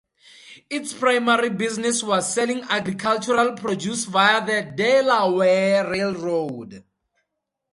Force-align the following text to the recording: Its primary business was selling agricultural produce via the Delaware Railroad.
Its 0.67 0.93
primary 0.93 1.51
business 1.51 2.01
was 2.01 2.33
selling 2.33 2.63
agricultural 2.71 3.55
produce 3.55 4.05
via 4.05 4.43
the 4.43 4.71
Delaware 4.75 5.87
Railroad. 5.91 6.83